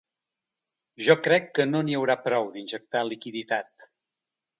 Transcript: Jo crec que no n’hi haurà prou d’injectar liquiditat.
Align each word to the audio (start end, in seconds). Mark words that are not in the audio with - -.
Jo 1.07 1.15
crec 1.27 1.51
que 1.59 1.65
no 1.73 1.81
n’hi 1.89 1.97
haurà 1.99 2.15
prou 2.29 2.49
d’injectar 2.55 3.05
liquiditat. 3.11 3.87